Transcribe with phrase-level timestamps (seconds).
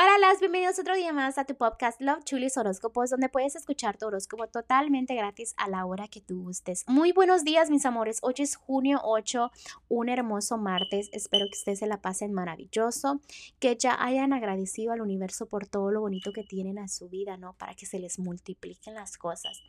[0.00, 3.98] Hola, las bienvenidos otro día más a tu podcast Love Chulis Horóscopos, donde puedes escuchar
[3.98, 6.84] tu horóscopo totalmente gratis a la hora que tú gustes.
[6.86, 8.20] Muy buenos días, mis amores.
[8.22, 9.50] Hoy es junio 8,
[9.88, 11.08] un hermoso martes.
[11.10, 13.20] Espero que ustedes se la pasen maravilloso,
[13.58, 17.36] que ya hayan agradecido al universo por todo lo bonito que tienen a su vida,
[17.36, 17.54] ¿no?
[17.54, 19.60] Para que se les multipliquen las cosas.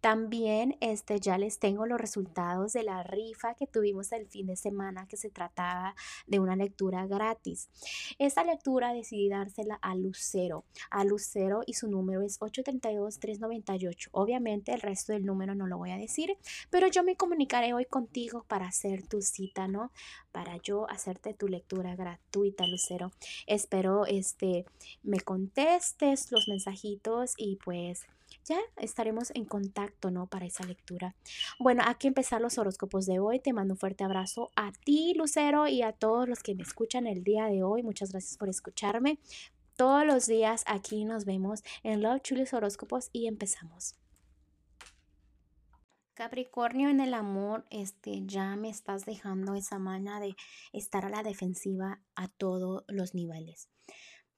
[0.00, 4.54] También este, ya les tengo los resultados de la rifa que tuvimos el fin de
[4.54, 5.96] semana, que se trataba
[6.28, 7.68] de una lectura gratis.
[8.20, 14.08] Esta lectura decidí darse a Lucero, a Lucero y su número es 832-398.
[14.12, 16.36] Obviamente el resto del número no lo voy a decir,
[16.70, 19.90] pero yo me comunicaré hoy contigo para hacer tu cita, ¿no?
[20.32, 23.12] Para yo hacerte tu lectura gratuita, Lucero.
[23.46, 24.64] Espero este
[25.02, 28.06] me contestes los mensajitos y pues
[28.44, 30.26] ya estaremos en contacto, ¿no?
[30.26, 31.14] Para esa lectura.
[31.58, 33.40] Bueno, aquí empezar los horóscopos de hoy.
[33.40, 37.06] Te mando un fuerte abrazo a ti, Lucero, y a todos los que me escuchan
[37.06, 37.82] el día de hoy.
[37.82, 39.18] Muchas gracias por escucharme.
[39.76, 43.96] Todos los días aquí nos vemos en Love Chulis Horóscopos y empezamos.
[46.14, 50.36] Capricornio en el amor, este, ya me estás dejando esa maña de
[50.72, 53.68] estar a la defensiva a todos los niveles.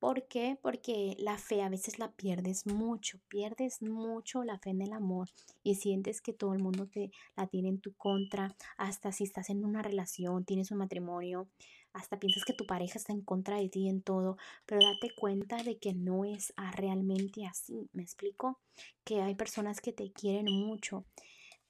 [0.00, 0.58] ¿Por qué?
[0.62, 5.28] Porque la fe a veces la pierdes mucho, pierdes mucho la fe en el amor
[5.62, 9.50] y sientes que todo el mundo te la tiene en tu contra, hasta si estás
[9.50, 11.50] en una relación, tienes un matrimonio,
[11.92, 15.62] hasta piensas que tu pareja está en contra de ti en todo, pero date cuenta
[15.62, 18.58] de que no es realmente así, ¿me explico?
[19.04, 21.04] Que hay personas que te quieren mucho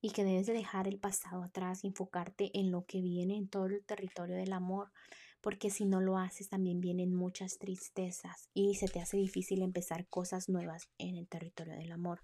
[0.00, 3.48] y que debes de dejar el pasado atrás y enfocarte en lo que viene en
[3.48, 4.90] todo el territorio del amor,
[5.40, 10.06] porque si no lo haces también vienen muchas tristezas y se te hace difícil empezar
[10.08, 12.22] cosas nuevas en el territorio del amor.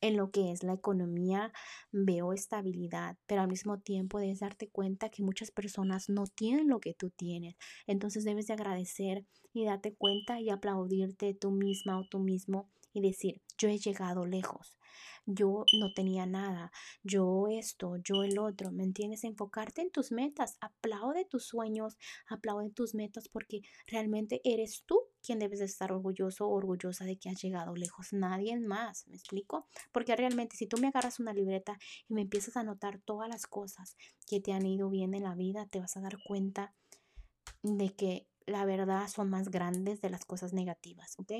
[0.00, 1.52] En lo que es la economía
[1.92, 6.80] veo estabilidad, pero al mismo tiempo debes darte cuenta que muchas personas no tienen lo
[6.80, 7.56] que tú tienes.
[7.86, 13.00] Entonces debes de agradecer y darte cuenta y aplaudirte tú misma o tú mismo y
[13.00, 14.78] decir, yo he llegado lejos
[15.30, 16.72] yo no tenía nada,
[17.02, 19.24] yo esto, yo el otro, ¿me entiendes?
[19.24, 24.98] Enfocarte en tus metas, aplaude tus sueños, aplaude tus metas porque realmente eres tú
[25.28, 29.16] quien debes de estar orgulloso o orgullosa de que has llegado lejos, nadie más, ¿me
[29.16, 29.66] explico?
[29.92, 31.76] Porque realmente si tú me agarras una libreta
[32.08, 35.34] y me empiezas a notar todas las cosas que te han ido bien en la
[35.34, 36.72] vida, te vas a dar cuenta
[37.62, 41.32] de que la verdad son más grandes de las cosas negativas, ¿ok?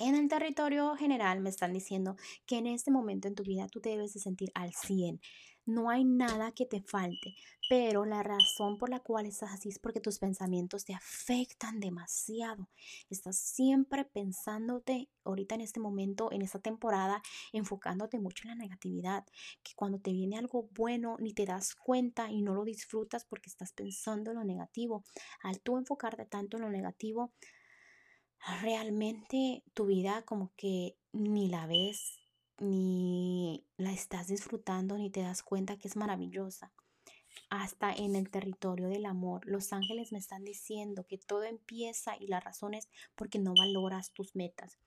[0.00, 2.16] En el territorio general me están diciendo
[2.46, 5.20] que en este momento en tu vida tú te debes de sentir al 100.
[5.66, 7.34] No hay nada que te falte,
[7.68, 12.68] pero la razón por la cual estás así es porque tus pensamientos te afectan demasiado.
[13.10, 17.20] Estás siempre pensándote ahorita en este momento, en esta temporada,
[17.52, 19.26] enfocándote mucho en la negatividad,
[19.64, 23.50] que cuando te viene algo bueno ni te das cuenta y no lo disfrutas porque
[23.50, 25.02] estás pensando en lo negativo.
[25.42, 27.32] Al tú enfocarte tanto en lo negativo,
[28.62, 32.18] realmente tu vida como que ni la ves,
[32.58, 36.72] ni la estás disfrutando, ni te das cuenta que es maravillosa.
[37.50, 42.26] Hasta en el territorio del amor, los ángeles me están diciendo que todo empieza y
[42.26, 44.78] la razón es porque no valoras tus metas.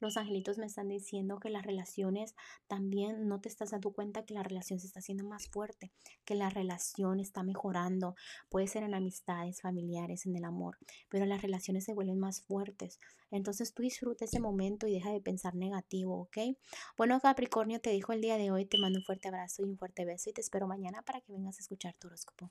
[0.00, 2.34] Los angelitos me están diciendo que las relaciones
[2.66, 5.92] también no te estás dando cuenta que la relación se está haciendo más fuerte,
[6.24, 8.16] que la relación está mejorando.
[8.48, 10.78] Puede ser en amistades, familiares, en el amor,
[11.10, 12.98] pero las relaciones se vuelven más fuertes.
[13.30, 16.56] Entonces tú disfruta ese momento y deja de pensar negativo, ¿ok?
[16.96, 19.76] Bueno, Capricornio, te dijo el día de hoy, te mando un fuerte abrazo y un
[19.76, 22.50] fuerte beso y te espero mañana para que vengas a escuchar tu horóscopo.